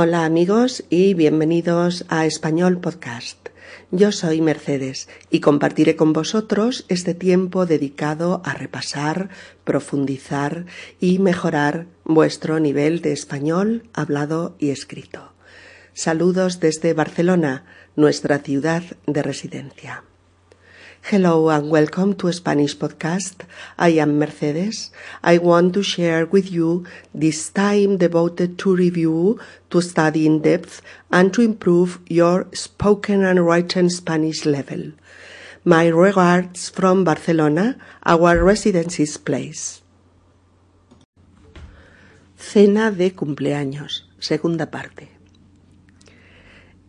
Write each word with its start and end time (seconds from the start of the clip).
Hola 0.00 0.24
amigos 0.24 0.84
y 0.90 1.14
bienvenidos 1.14 2.04
a 2.08 2.24
Español 2.24 2.78
Podcast. 2.78 3.48
Yo 3.90 4.12
soy 4.12 4.40
Mercedes 4.40 5.08
y 5.28 5.40
compartiré 5.40 5.96
con 5.96 6.12
vosotros 6.12 6.84
este 6.88 7.14
tiempo 7.14 7.66
dedicado 7.66 8.40
a 8.44 8.54
repasar, 8.54 9.28
profundizar 9.64 10.66
y 11.00 11.18
mejorar 11.18 11.88
vuestro 12.04 12.60
nivel 12.60 13.00
de 13.00 13.10
español 13.10 13.88
hablado 13.92 14.54
y 14.60 14.70
escrito. 14.70 15.32
Saludos 15.94 16.60
desde 16.60 16.94
Barcelona, 16.94 17.64
nuestra 17.96 18.38
ciudad 18.38 18.84
de 19.08 19.22
residencia. 19.24 20.04
Hello 21.02 21.48
and 21.48 21.70
welcome 21.70 22.14
to 22.16 22.30
Spanish 22.32 22.76
Podcast. 22.76 23.46
I 23.78 23.90
am 23.90 24.18
Mercedes. 24.18 24.90
I 25.22 25.38
want 25.38 25.72
to 25.74 25.82
share 25.82 26.26
with 26.26 26.52
you 26.52 26.84
this 27.14 27.48
time 27.48 27.96
devoted 27.96 28.58
to 28.58 28.76
review, 28.76 29.40
to 29.70 29.80
study 29.80 30.26
in 30.26 30.42
depth, 30.42 30.82
and 31.10 31.32
to 31.32 31.40
improve 31.40 31.98
your 32.08 32.46
spoken 32.52 33.24
and 33.24 33.46
written 33.46 33.88
Spanish 33.88 34.44
level. 34.44 34.92
My 35.64 35.86
regards 35.86 36.68
from 36.68 37.04
Barcelona, 37.04 37.78
our 38.04 38.44
residency's 38.44 39.16
place. 39.16 39.80
Cena 42.36 42.90
de 42.90 43.12
cumpleaños, 43.12 44.04
segunda 44.18 44.70
parte. 44.70 45.17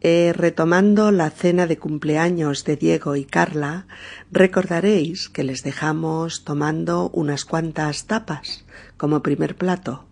Eh, 0.02 0.32
retomando 0.34 1.12
la 1.12 1.30
cena 1.30 1.68
de 1.68 1.78
cumpleaños 1.78 2.64
de 2.64 2.78
Diego 2.78 3.18
y 3.18 3.26
Carla, 3.26 3.86
recordaréis 4.32 5.28
que 5.28 5.44
les 5.44 5.62
dejamos 5.62 6.46
tomando 6.46 7.10
unas 7.10 7.44
cuantas 7.44 8.06
tapas 8.06 8.64
como 8.96 9.22
primer 9.22 9.58
plato. 9.58 10.06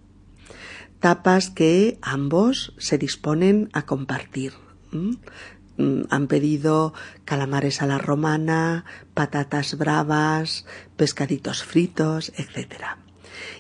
Tapas 1.00 1.50
que 1.50 2.00
ambos 2.02 2.74
se 2.78 2.98
disponen 2.98 3.70
a 3.72 3.84
compartir. 3.84 4.54
Mm, 4.92 6.02
han 6.10 6.28
pedido 6.28 6.94
calamares 7.24 7.82
a 7.82 7.86
la 7.86 7.98
romana, 7.98 8.84
patatas 9.14 9.78
bravas, 9.78 10.66
pescaditos 10.98 11.64
fritos, 11.64 12.34
etc 12.36 13.07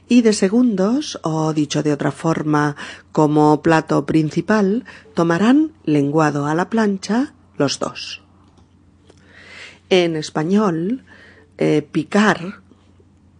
y 0.07 0.21
de 0.21 0.33
segundos, 0.33 1.19
o 1.23 1.53
dicho 1.53 1.83
de 1.83 1.93
otra 1.93 2.11
forma, 2.11 2.75
como 3.11 3.61
plato 3.61 4.05
principal, 4.05 4.85
tomarán 5.13 5.73
lenguado 5.83 6.45
a 6.45 6.55
la 6.55 6.69
plancha 6.69 7.33
los 7.57 7.79
dos. 7.79 8.21
En 9.89 10.15
español, 10.15 11.03
eh, 11.57 11.81
picar, 11.81 12.61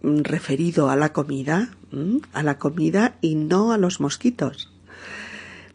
mm, 0.02 0.20
referido 0.22 0.90
a 0.90 0.96
la 0.96 1.12
comida, 1.12 1.70
mm, 1.90 2.18
a 2.32 2.42
la 2.42 2.58
comida 2.58 3.16
y 3.20 3.34
no 3.34 3.72
a 3.72 3.78
los 3.78 4.00
mosquitos. 4.00 4.72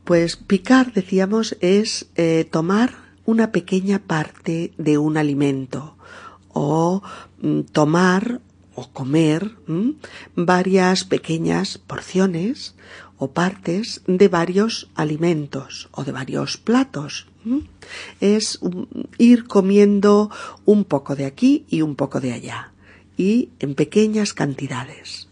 Pues 0.04 0.36
picar, 0.36 0.94
decíamos, 0.94 1.56
es 1.62 2.08
eh, 2.16 2.46
tomar 2.50 2.96
una 3.26 3.52
pequeña 3.52 4.00
parte 4.00 4.74
de 4.78 4.98
un 4.98 5.18
alimento 5.18 5.96
o 6.50 7.02
mm, 7.42 7.62
tomar 7.72 8.42
o 8.76 8.90
comer 8.92 9.52
varias 10.36 11.04
pequeñas 11.04 11.78
porciones 11.78 12.76
o 13.18 13.32
partes 13.32 14.02
de 14.08 14.28
varios 14.28 14.90
alimentos 14.96 15.90
o 15.92 16.04
de 16.04 16.12
varios 16.12 16.58
platos. 16.58 17.28
Es 18.20 18.60
ir 19.18 19.46
comiendo 19.46 20.32
un 20.66 20.84
poco 20.86 21.16
de 21.16 21.26
aquí 21.26 21.66
y 21.70 21.82
un 21.82 21.96
poco 21.96 22.20
de 22.20 22.34
allá 22.34 22.72
y 23.18 23.50
en 23.60 23.76
pequeñas 23.76 24.34
cantidades. 24.34 25.28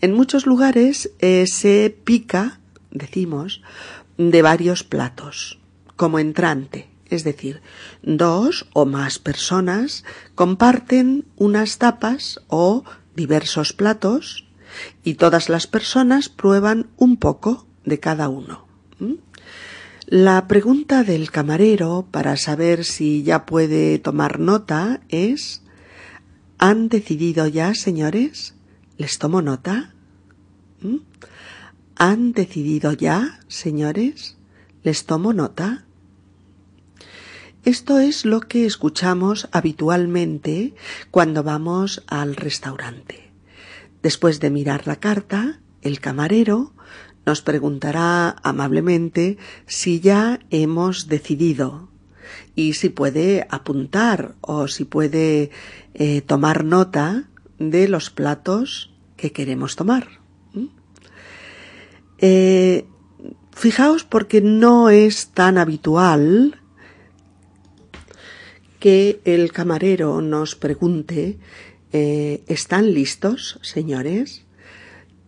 En 0.00 0.12
muchos 0.14 0.46
lugares 0.46 1.10
eh, 1.18 1.46
se 1.46 1.96
pica, 2.04 2.60
decimos, 2.90 3.62
de 4.16 4.42
varios 4.42 4.84
platos, 4.84 5.58
como 5.96 6.18
entrante 6.18 6.88
es 7.10 7.24
decir, 7.24 7.62
dos 8.02 8.66
o 8.72 8.86
más 8.86 9.18
personas 9.18 10.04
comparten 10.34 11.24
unas 11.36 11.78
tapas 11.78 12.40
o 12.48 12.84
diversos 13.14 13.72
platos 13.72 14.46
y 15.02 15.14
todas 15.14 15.48
las 15.48 15.66
personas 15.66 16.28
prueban 16.28 16.90
un 16.96 17.16
poco 17.16 17.66
de 17.84 17.98
cada 18.00 18.28
uno. 18.28 18.66
La 20.06 20.48
pregunta 20.48 21.04
del 21.04 21.30
camarero 21.30 22.06
para 22.10 22.36
saber 22.36 22.84
si 22.84 23.22
ya 23.22 23.44
puede 23.44 23.98
tomar 23.98 24.38
nota 24.38 25.00
es 25.08 25.62
¿Han 26.58 26.88
decidido 26.88 27.46
ya, 27.46 27.74
señores? 27.74 28.54
¿Les 28.96 29.18
tomo 29.18 29.42
nota? 29.42 29.94
¿Han 31.96 32.32
decidido 32.32 32.92
ya, 32.92 33.40
señores? 33.48 34.36
¿Les 34.82 35.04
tomo 35.04 35.32
nota? 35.32 35.84
Esto 37.68 37.98
es 37.98 38.24
lo 38.24 38.40
que 38.40 38.64
escuchamos 38.64 39.46
habitualmente 39.52 40.72
cuando 41.10 41.42
vamos 41.42 42.02
al 42.06 42.34
restaurante. 42.34 43.30
Después 44.02 44.40
de 44.40 44.48
mirar 44.48 44.86
la 44.86 44.96
carta, 44.96 45.60
el 45.82 46.00
camarero 46.00 46.72
nos 47.26 47.42
preguntará 47.42 48.36
amablemente 48.42 49.36
si 49.66 50.00
ya 50.00 50.40
hemos 50.48 51.08
decidido 51.08 51.90
y 52.54 52.72
si 52.72 52.88
puede 52.88 53.46
apuntar 53.50 54.34
o 54.40 54.66
si 54.66 54.86
puede 54.86 55.50
eh, 55.92 56.22
tomar 56.22 56.64
nota 56.64 57.28
de 57.58 57.86
los 57.86 58.08
platos 58.08 58.94
que 59.18 59.30
queremos 59.32 59.76
tomar. 59.76 60.08
¿Mm? 60.54 60.68
Eh, 62.16 62.86
fijaos 63.52 64.04
porque 64.04 64.40
no 64.40 64.88
es 64.88 65.32
tan 65.34 65.58
habitual 65.58 66.57
que 68.78 69.20
el 69.24 69.52
camarero 69.52 70.20
nos 70.20 70.54
pregunte 70.54 71.38
eh, 71.92 72.42
¿Están 72.48 72.92
listos, 72.92 73.58
señores? 73.62 74.44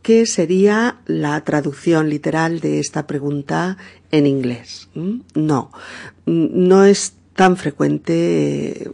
¿Qué 0.03 0.27
sería 0.27 1.01
la 1.07 1.43
traducción 1.45 2.11
literal 2.11 2.61
de 2.61 2.81
esta 2.81 3.07
pregunta 3.07 3.79
en 4.11 4.27
inglés? 4.27 4.89
¿Mm? 4.95 5.21
No, 5.35 5.73
no 6.27 6.85
es 6.85 7.15
tan 7.35 7.57
frecuente 7.57 8.85
eh, 8.85 8.91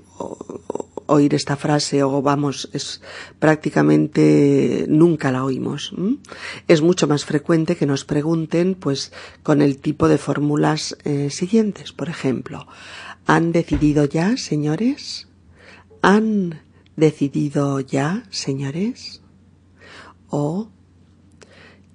oír 1.06 1.34
esta 1.34 1.56
frase 1.56 2.02
o 2.02 2.22
vamos, 2.22 2.68
es 2.72 3.00
prácticamente 3.38 4.86
nunca 4.88 5.32
la 5.32 5.44
oímos. 5.44 5.92
Es 6.68 6.82
mucho 6.82 7.06
más 7.06 7.24
frecuente 7.24 7.76
que 7.76 7.86
nos 7.86 8.04
pregunten 8.04 8.74
pues 8.74 9.12
con 9.42 9.62
el 9.62 9.78
tipo 9.78 10.08
de 10.08 10.18
fórmulas 10.18 10.96
eh, 11.04 11.30
siguientes. 11.30 11.92
Por 11.92 12.08
ejemplo, 12.08 12.66
¿Han 13.28 13.50
decidido 13.50 14.04
ya, 14.04 14.36
señores? 14.36 15.26
¿Han 16.00 16.60
decidido 16.94 17.80
ya, 17.80 18.22
señores? 18.30 19.20
¿O 20.28 20.68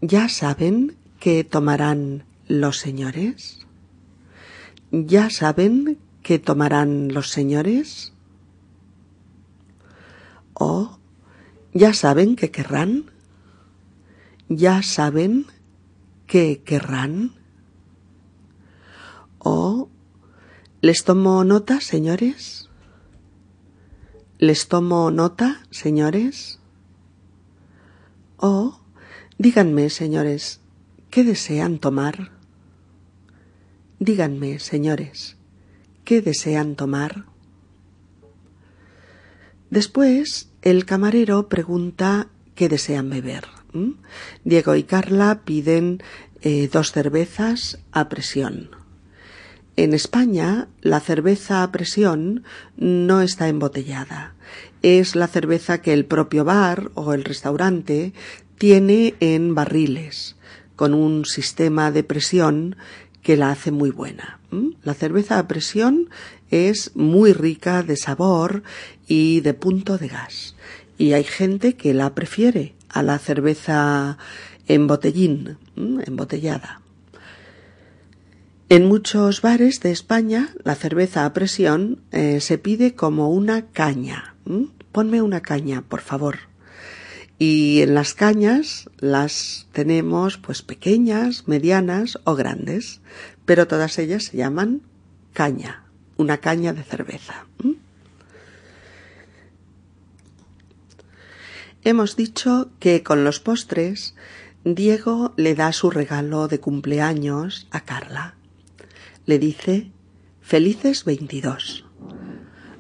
ya 0.02 0.28
saben 0.28 0.98
qué 1.22 1.46
tomarán 1.46 2.26
los 2.50 2.80
señores? 2.80 3.66
¿Ya 4.92 5.30
saben 5.30 6.00
qué 6.22 6.38
tomarán 6.38 7.14
los 7.14 7.30
señores? 7.30 8.12
¿O 10.64 11.00
ya 11.74 11.92
saben 11.92 12.36
qué 12.36 12.52
querrán? 12.52 13.10
¿Ya 14.48 14.84
saben 14.84 15.48
qué 16.28 16.62
querrán? 16.64 17.32
¿O 19.40 19.90
¿Les 20.82 21.04
tomo 21.04 21.44
nota, 21.44 21.82
señores? 21.82 22.70
¿Les 24.38 24.68
tomo 24.68 25.10
nota, 25.10 25.64
señores? 25.72 26.60
Oh, 28.38 28.82
díganme, 29.40 29.90
señores, 29.90 30.62
¿qué 31.10 31.24
desean 31.24 31.80
tomar? 31.80 32.34
Díganme, 33.98 34.60
señores, 34.60 35.38
¿qué 36.06 36.22
desean 36.22 36.76
tomar? 36.76 37.26
Después, 39.72 40.51
el 40.62 40.86
camarero 40.86 41.50
pregunta 41.50 42.28
qué 42.56 42.70
desean 42.70 43.10
beber. 43.10 43.46
Diego 44.44 44.76
y 44.76 44.84
Carla 44.84 45.42
piden 45.46 46.04
eh, 46.42 46.70
dos 46.72 46.92
cervezas 46.92 47.80
a 47.92 48.10
presión. 48.10 48.70
En 49.78 49.94
España, 49.94 50.68
la 50.82 51.00
cerveza 51.00 51.64
a 51.64 51.72
presión 51.72 52.44
no 52.76 53.22
está 53.22 53.48
embotellada. 53.48 54.36
Es 54.82 55.16
la 55.16 55.28
cerveza 55.28 55.82
que 55.82 55.94
el 55.94 56.06
propio 56.06 56.44
bar 56.44 56.92
o 56.94 57.14
el 57.14 57.24
restaurante 57.24 58.14
tiene 58.58 59.16
en 59.22 59.56
barriles, 59.56 60.36
con 60.76 60.94
un 60.94 61.26
sistema 61.26 61.92
de 61.92 62.04
presión 62.04 62.76
que 63.24 63.38
la 63.38 63.52
hace 63.52 63.72
muy 63.72 63.92
buena. 63.92 64.40
La 64.84 64.94
cerveza 64.94 65.40
a 65.40 65.48
presión 65.48 66.10
es 66.52 66.96
muy 66.96 67.34
rica 67.34 67.82
de 67.82 67.98
sabor 67.98 68.64
y 69.08 69.40
de 69.42 69.54
punto 69.54 69.98
de 69.98 70.10
gas. 70.10 70.56
Y 70.98 71.14
hay 71.14 71.24
gente 71.24 71.76
que 71.76 71.94
la 71.94 72.14
prefiere 72.14 72.76
a 72.90 73.02
la 73.02 73.18
cerveza 73.18 74.18
en 74.68 74.88
botellín, 74.88 75.58
embotellada. 75.76 76.82
En 78.70 78.86
muchos 78.86 79.42
bares 79.42 79.82
de 79.82 79.92
España 79.92 80.50
la 80.64 80.76
cerveza 80.76 81.26
a 81.26 81.34
presión 81.34 82.00
eh, 82.12 82.40
se 82.40 82.58
pide 82.58 82.94
como 82.96 83.30
una 83.30 83.68
caña. 83.68 84.36
Ponme 84.92 85.22
una 85.22 85.42
caña, 85.42 85.82
por 85.82 86.02
favor. 86.02 86.52
Y 87.38 87.82
en 87.82 87.96
las 87.96 88.14
cañas 88.14 88.90
las 89.00 89.68
tenemos 89.72 90.38
pues 90.38 90.62
pequeñas, 90.62 91.48
medianas 91.48 92.20
o 92.24 92.36
grandes, 92.36 93.02
pero 93.46 93.68
todas 93.68 93.98
ellas 93.98 94.26
se 94.26 94.38
llaman 94.38 94.84
caña, 95.34 95.84
una 96.22 96.38
caña 96.38 96.74
de 96.74 96.84
cerveza. 96.84 97.46
Hemos 101.84 102.16
dicho 102.16 102.70
que 102.80 103.04
con 103.04 103.24
los 103.24 103.40
postres 103.40 104.16
Diego 104.64 105.34
le 105.36 105.56
da 105.56 105.74
su 105.74 105.90
regalo 105.90 106.48
de 106.48 106.60
cumpleaños 106.60 107.68
a 107.72 107.82
Carla 107.82 108.36
le 109.26 109.40
dice 109.40 109.92
Felices 110.42 111.06
22. 111.06 111.86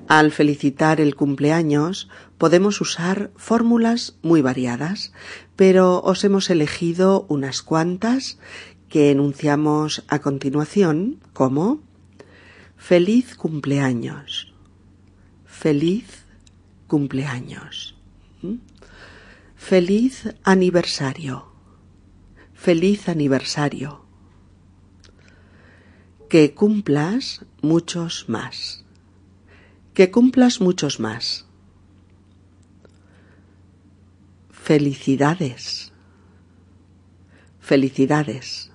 Al 0.07 0.31
felicitar 0.31 0.99
el 0.99 1.15
cumpleaños 1.15 2.09
podemos 2.37 2.81
usar 2.81 3.31
fórmulas 3.35 4.17
muy 4.21 4.41
variadas, 4.41 5.13
pero 5.55 6.01
os 6.01 6.23
hemos 6.23 6.49
elegido 6.49 7.25
unas 7.29 7.61
cuantas 7.61 8.39
que 8.89 9.11
enunciamos 9.11 10.03
a 10.07 10.19
continuación 10.19 11.19
como 11.31 11.81
Feliz 12.89 13.35
cumpleaños. 13.35 14.53
Feliz 15.45 16.25
cumpleaños. 16.87 17.95
¿Mm? 18.41 18.55
Feliz 19.55 20.33
aniversario. 20.43 21.45
Feliz 22.55 23.07
aniversario 23.07 24.03
que 26.27 26.55
cumplas 26.55 27.45
muchos 27.61 28.27
más. 28.27 28.83
Que 29.93 30.09
cumplas 30.09 30.59
muchos 30.59 30.99
más. 30.99 31.45
Felicidades. 34.49 35.93
Felicidades. 37.59 38.71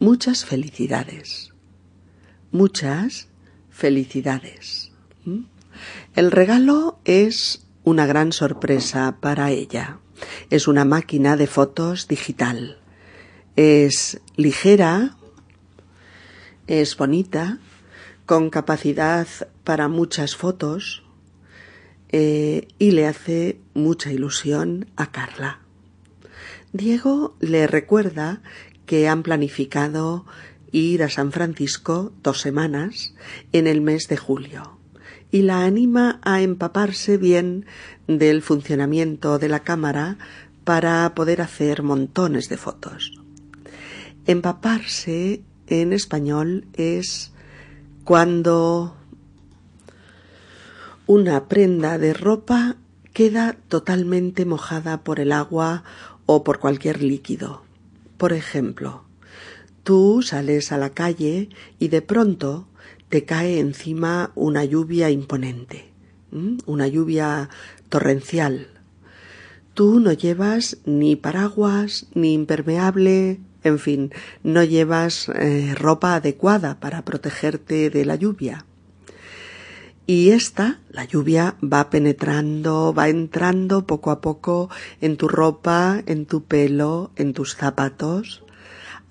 Muchas 0.00 0.44
felicidades. 0.44 1.49
Muchas 2.52 3.28
felicidades. 3.70 4.90
El 6.14 6.30
regalo 6.30 6.98
es 7.04 7.66
una 7.84 8.06
gran 8.06 8.32
sorpresa 8.32 9.18
para 9.20 9.50
ella. 9.50 9.98
Es 10.50 10.66
una 10.68 10.84
máquina 10.84 11.36
de 11.36 11.46
fotos 11.46 12.08
digital. 12.08 12.78
Es 13.56 14.20
ligera, 14.36 15.16
es 16.66 16.96
bonita, 16.96 17.58
con 18.26 18.50
capacidad 18.50 19.26
para 19.64 19.88
muchas 19.88 20.36
fotos 20.36 21.04
eh, 22.08 22.66
y 22.78 22.90
le 22.90 23.06
hace 23.06 23.60
mucha 23.74 24.12
ilusión 24.12 24.86
a 24.96 25.12
Carla. 25.12 25.60
Diego 26.72 27.36
le 27.40 27.66
recuerda 27.66 28.42
que 28.86 29.08
han 29.08 29.22
planificado 29.22 30.26
ir 30.72 31.02
a 31.02 31.08
San 31.08 31.32
Francisco 31.32 32.12
dos 32.22 32.40
semanas 32.40 33.14
en 33.52 33.66
el 33.66 33.80
mes 33.80 34.08
de 34.08 34.16
julio 34.16 34.78
y 35.30 35.42
la 35.42 35.64
anima 35.64 36.20
a 36.22 36.42
empaparse 36.42 37.16
bien 37.16 37.66
del 38.06 38.42
funcionamiento 38.42 39.38
de 39.38 39.48
la 39.48 39.60
cámara 39.60 40.18
para 40.64 41.14
poder 41.14 41.40
hacer 41.40 41.82
montones 41.82 42.48
de 42.48 42.56
fotos. 42.56 43.20
Empaparse 44.26 45.42
en 45.66 45.92
español 45.92 46.66
es 46.74 47.32
cuando 48.04 48.96
una 51.06 51.48
prenda 51.48 51.98
de 51.98 52.12
ropa 52.12 52.76
queda 53.12 53.56
totalmente 53.68 54.44
mojada 54.44 55.02
por 55.02 55.20
el 55.20 55.32
agua 55.32 55.84
o 56.26 56.44
por 56.44 56.60
cualquier 56.60 57.02
líquido. 57.02 57.62
Por 58.16 58.32
ejemplo, 58.32 59.04
tú 59.90 60.22
sales 60.22 60.70
a 60.70 60.78
la 60.78 60.90
calle 60.90 61.48
y 61.80 61.88
de 61.88 62.00
pronto 62.00 62.68
te 63.08 63.24
cae 63.24 63.58
encima 63.58 64.30
una 64.36 64.64
lluvia 64.64 65.10
imponente, 65.10 65.90
una 66.64 66.86
lluvia 66.86 67.50
torrencial. 67.88 68.68
Tú 69.74 69.98
no 69.98 70.12
llevas 70.12 70.76
ni 70.84 71.16
paraguas, 71.16 72.06
ni 72.14 72.34
impermeable, 72.34 73.40
en 73.64 73.80
fin, 73.80 74.12
no 74.44 74.62
llevas 74.62 75.28
eh, 75.28 75.74
ropa 75.74 76.14
adecuada 76.14 76.78
para 76.78 77.04
protegerte 77.04 77.90
de 77.90 78.04
la 78.04 78.14
lluvia. 78.14 78.66
Y 80.06 80.30
esta, 80.30 80.78
la 80.90 81.04
lluvia, 81.04 81.56
va 81.60 81.90
penetrando, 81.90 82.94
va 82.96 83.08
entrando 83.08 83.88
poco 83.88 84.12
a 84.12 84.20
poco 84.20 84.70
en 85.00 85.16
tu 85.16 85.26
ropa, 85.26 86.00
en 86.06 86.26
tu 86.26 86.44
pelo, 86.44 87.10
en 87.16 87.32
tus 87.32 87.56
zapatos, 87.56 88.44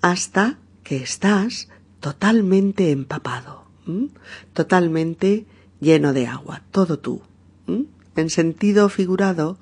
hasta 0.00 0.56
que 0.90 0.96
estás 0.96 1.68
totalmente 2.00 2.90
empapado, 2.90 3.62
totalmente 4.52 5.46
lleno 5.78 6.12
de 6.12 6.26
agua, 6.26 6.64
todo 6.72 6.98
tú. 6.98 7.22
En 8.16 8.28
sentido 8.28 8.88
figurado, 8.88 9.60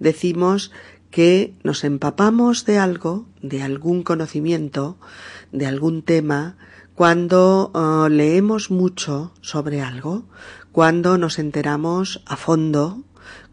decimos 0.00 0.72
que 1.10 1.54
nos 1.62 1.82
empapamos 1.82 2.66
de 2.66 2.76
algo, 2.76 3.24
de 3.40 3.62
algún 3.62 4.02
conocimiento, 4.02 4.98
de 5.50 5.64
algún 5.64 6.02
tema, 6.02 6.58
cuando 6.94 7.70
uh, 7.72 8.10
leemos 8.10 8.70
mucho 8.70 9.32
sobre 9.40 9.80
algo, 9.80 10.26
cuando 10.72 11.16
nos 11.16 11.38
enteramos 11.38 12.22
a 12.26 12.36
fondo, 12.36 13.02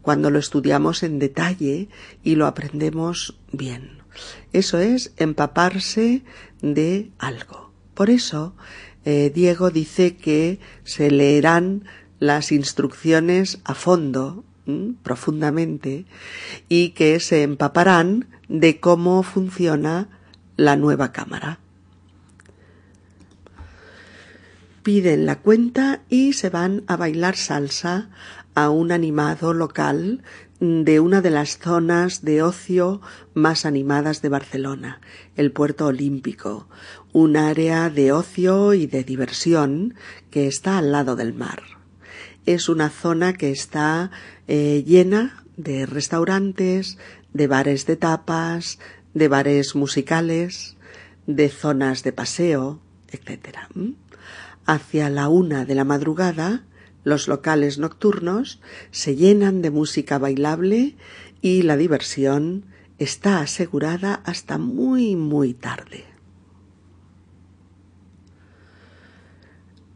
cuando 0.02 0.28
lo 0.28 0.38
estudiamos 0.38 1.02
en 1.02 1.18
detalle 1.18 1.88
y 2.22 2.34
lo 2.34 2.46
aprendemos 2.46 3.38
bien. 3.50 4.03
Eso 4.52 4.78
es 4.78 5.12
empaparse 5.16 6.22
de 6.62 7.10
algo. 7.18 7.72
Por 7.94 8.10
eso, 8.10 8.54
eh, 9.04 9.30
Diego 9.34 9.70
dice 9.70 10.16
que 10.16 10.58
se 10.84 11.10
leerán 11.10 11.84
las 12.18 12.52
instrucciones 12.52 13.60
a 13.64 13.74
fondo 13.74 14.44
profundamente 15.02 16.06
y 16.68 16.90
que 16.90 17.20
se 17.20 17.42
empaparán 17.42 18.28
de 18.48 18.80
cómo 18.80 19.22
funciona 19.22 20.08
la 20.56 20.76
nueva 20.76 21.12
cámara. 21.12 21.58
Piden 24.82 25.26
la 25.26 25.40
cuenta 25.40 26.02
y 26.08 26.34
se 26.34 26.50
van 26.50 26.84
a 26.86 26.96
bailar 26.96 27.36
salsa 27.36 28.10
a 28.54 28.70
un 28.70 28.92
animado 28.92 29.52
local 29.52 30.22
de 30.60 31.00
una 31.00 31.20
de 31.20 31.30
las 31.30 31.58
zonas 31.58 32.22
de 32.22 32.42
ocio 32.42 33.00
más 33.34 33.66
animadas 33.66 34.22
de 34.22 34.28
Barcelona, 34.28 35.00
el 35.36 35.52
Puerto 35.52 35.86
Olímpico, 35.86 36.68
un 37.12 37.36
área 37.36 37.90
de 37.90 38.12
ocio 38.12 38.74
y 38.74 38.86
de 38.86 39.04
diversión 39.04 39.94
que 40.30 40.46
está 40.46 40.78
al 40.78 40.92
lado 40.92 41.16
del 41.16 41.34
mar 41.34 41.62
es 42.46 42.68
una 42.68 42.90
zona 42.90 43.32
que 43.32 43.50
está 43.50 44.10
eh, 44.48 44.84
llena 44.86 45.44
de 45.56 45.86
restaurantes, 45.86 46.98
de 47.32 47.46
bares 47.46 47.86
de 47.86 47.96
tapas, 47.96 48.78
de 49.14 49.28
bares 49.28 49.74
musicales, 49.74 50.76
de 51.26 51.48
zonas 51.48 52.02
de 52.02 52.12
paseo, 52.12 52.80
etc. 53.10 53.58
Hacia 54.66 55.08
la 55.10 55.28
una 55.28 55.64
de 55.64 55.74
la 55.74 55.84
madrugada, 55.84 56.64
los 57.04 57.28
locales 57.28 57.78
nocturnos 57.78 58.60
se 58.90 59.14
llenan 59.14 59.62
de 59.62 59.70
música 59.70 60.18
bailable 60.18 60.96
y 61.40 61.62
la 61.62 61.76
diversión 61.76 62.64
está 62.98 63.40
asegurada 63.40 64.22
hasta 64.24 64.58
muy 64.58 65.14
muy 65.14 65.54
tarde. 65.54 66.04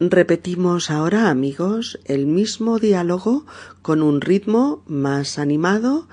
Repetimos 0.01 0.93
ahora, 0.93 1.29
amigos, 1.29 1.99
el 2.05 2.27
mismo 2.27 2.79
diálogo 2.79 3.47
con 3.83 4.01
un 4.01 4.21
ritmo 4.21 4.85
más 4.87 5.41
animado 5.41 6.07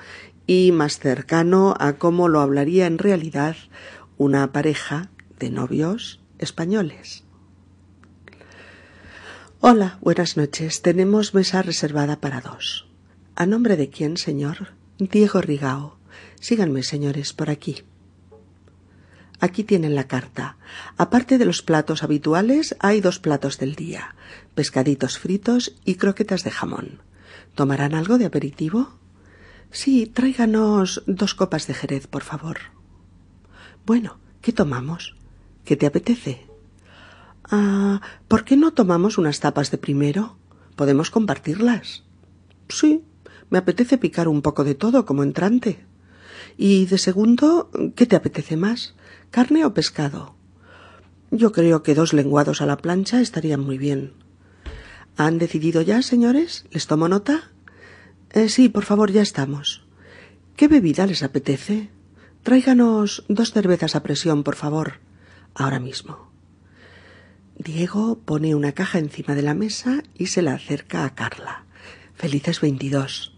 y 0.48 0.72
más 0.72 0.98
cercano 0.98 1.76
a 1.80 1.94
cómo 1.94 2.28
lo 2.28 2.40
hablaría 2.40 2.88
en 2.88 2.98
realidad 2.98 3.56
una 4.18 4.52
pareja 4.52 5.12
de 5.38 5.52
novios 5.52 6.20
españoles. 6.40 7.25
Hola, 9.62 9.98
buenas 10.02 10.38
noches. 10.38 10.82
Tenemos 10.82 11.34
mesa 11.34 11.62
reservada 11.62 12.20
para 12.20 12.42
dos. 12.42 12.88
¿A 13.36 13.46
nombre 13.46 13.78
de 13.78 13.90
quién, 13.90 14.18
señor? 14.18 14.74
Diego 15.00 15.42
Rigao. 15.42 15.98
Síganme, 16.40 16.84
señores, 16.84 17.34
por 17.34 17.50
aquí. 17.50 17.84
Aquí 19.40 19.64
tienen 19.64 19.96
la 19.96 20.08
carta. 20.08 20.58
Aparte 20.98 21.38
de 21.38 21.46
los 21.46 21.62
platos 21.62 22.04
habituales, 22.04 22.76
hay 22.80 23.02
dos 23.02 23.20
platos 23.20 23.58
del 23.58 23.76
día 23.76 24.16
pescaditos 24.54 25.20
fritos 25.20 25.76
y 25.86 25.96
croquetas 25.96 26.44
de 26.44 26.52
jamón. 26.52 27.02
¿Tomarán 27.56 27.96
algo 27.96 28.18
de 28.18 28.26
aperitivo? 28.26 28.98
Sí, 29.72 30.06
tráiganos 30.06 31.04
dos 31.08 31.34
copas 31.34 31.66
de 31.68 31.74
jerez, 31.74 32.08
por 32.08 32.24
favor. 32.24 32.58
Bueno, 33.86 34.20
¿qué 34.42 34.52
tomamos? 34.52 35.16
¿Qué 35.64 35.76
te 35.76 35.86
apetece? 35.86 36.46
Ah, 37.50 38.02
¿por 38.28 38.44
qué 38.44 38.58
no 38.58 38.74
tomamos 38.74 39.18
unas 39.18 39.40
tapas 39.40 39.72
de 39.72 39.78
primero? 39.78 40.38
Podemos 40.76 41.12
compartirlas. 41.12 42.04
Sí, 42.70 43.04
me 43.50 43.60
apetece 43.60 43.98
picar 43.98 44.28
un 44.28 44.42
poco 44.42 44.64
de 44.64 44.76
todo 44.76 45.06
como 45.06 45.24
entrante. 45.24 45.86
Y 46.58 46.86
de 46.86 46.98
segundo, 46.98 47.70
¿qué 47.96 48.06
te 48.06 48.16
apetece 48.16 48.58
más? 48.58 48.96
¿Carne 49.30 49.66
o 49.66 49.74
pescado? 49.74 50.36
Yo 51.32 51.52
creo 51.52 51.84
que 51.84 51.96
dos 51.96 52.14
lenguados 52.14 52.62
a 52.62 52.66
la 52.66 52.78
plancha 52.78 53.22
estarían 53.22 53.60
muy 53.60 53.78
bien. 53.78 54.14
¿Han 55.18 55.38
decidido 55.38 55.82
ya, 55.82 56.02
señores? 56.02 56.66
¿Les 56.72 56.88
tomo 56.88 57.08
nota? 57.08 57.52
Eh, 58.32 58.50
sí, 58.50 58.70
por 58.70 58.84
favor, 58.84 59.12
ya 59.12 59.22
estamos. 59.22 59.86
¿Qué 60.56 60.68
bebida 60.68 61.06
les 61.06 61.24
apetece? 61.24 61.90
Tráiganos 62.44 63.26
dos 63.28 63.52
cervezas 63.52 63.96
a 63.96 64.04
presión, 64.04 64.44
por 64.44 64.56
favor. 64.56 65.00
Ahora 65.54 65.80
mismo. 65.80 66.35
Diego 67.58 68.20
pone 68.20 68.54
una 68.54 68.74
caja 68.74 69.00
encima 69.00 69.34
de 69.34 69.42
la 69.42 69.54
mesa 69.54 70.04
y 70.14 70.28
se 70.28 70.42
la 70.42 70.54
acerca 70.54 71.06
a 71.06 71.16
Carla. 71.16 71.64
Felices 72.14 72.60
veintidós. 72.60 73.34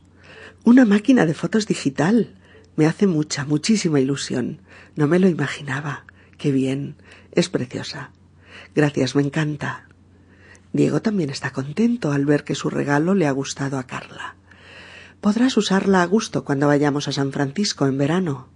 Una 0.63 0.86
máquina 0.86 1.27
de 1.27 1.36
fotos 1.36 1.67
digital. 1.67 2.36
Me 2.75 2.88
hace 2.88 3.05
mucha, 3.05 3.45
muchísima 3.45 4.00
ilusión. 4.00 4.62
No 4.95 5.07
me 5.07 5.19
lo 5.19 5.27
imaginaba. 5.27 6.05
Qué 6.38 6.51
bien. 6.51 6.95
Es 7.31 7.50
preciosa. 7.50 8.12
Gracias, 8.74 9.15
me 9.15 9.21
encanta. 9.21 9.88
Diego 10.74 11.01
también 11.01 11.29
está 11.29 11.51
contento 11.51 12.12
al 12.12 12.25
ver 12.25 12.43
que 12.43 12.55
su 12.55 12.71
regalo 12.71 13.13
le 13.13 13.27
ha 13.27 13.31
gustado 13.31 13.77
a 13.77 13.86
Carla. 13.86 14.36
Podrás 15.21 15.57
usarla 15.57 16.01
a 16.01 16.05
gusto 16.05 16.43
cuando 16.43 16.67
vayamos 16.67 17.07
a 17.07 17.12
San 17.12 17.31
Francisco 17.31 17.86
en 17.86 18.00
verano. 18.00 18.50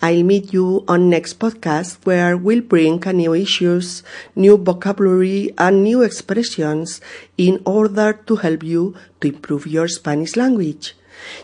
I'll 0.00 0.22
meet 0.22 0.52
you 0.52 0.84
on 0.86 1.10
next 1.10 1.40
podcast 1.40 2.06
where 2.06 2.36
we'll 2.36 2.60
bring 2.60 3.00
new 3.00 3.34
issues, 3.34 4.04
new 4.36 4.56
vocabulary 4.56 5.52
and 5.58 5.82
new 5.82 6.02
expressions 6.02 7.00
in 7.36 7.60
order 7.66 8.12
to 8.12 8.36
help 8.36 8.62
you 8.62 8.94
to 9.20 9.26
improve 9.26 9.66
your 9.66 9.88
Spanish 9.88 10.36
language. 10.36 10.94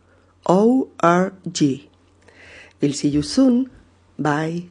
O-R-G. 0.50 1.90
We'll 2.82 2.94
see 2.94 3.10
you 3.10 3.22
soon. 3.22 3.70
Bye. 4.18 4.70